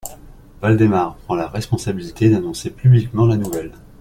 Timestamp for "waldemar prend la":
0.63-1.45